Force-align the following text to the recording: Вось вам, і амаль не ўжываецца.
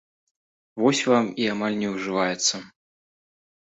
Вось 0.85 1.03
вам, 1.11 1.31
і 1.43 1.47
амаль 1.57 1.79
не 1.85 1.95
ўжываецца. 1.95 2.55